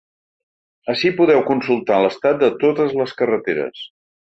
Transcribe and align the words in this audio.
Ací 0.93 1.11
podeu 1.19 1.43
consultar 1.51 2.01
l’estat 2.05 2.41
de 2.45 2.51
totes 2.65 2.99
les 3.03 3.15
carreteres. 3.23 3.87